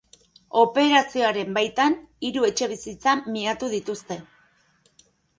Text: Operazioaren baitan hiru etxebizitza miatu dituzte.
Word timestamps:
Operazioaren 0.59 1.51
baitan 1.57 1.97
hiru 2.29 2.47
etxebizitza 2.49 3.13
miatu 3.35 3.69
dituzte. 3.75 4.17